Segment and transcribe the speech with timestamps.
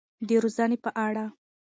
[0.27, 1.25] د روزنې په اړه.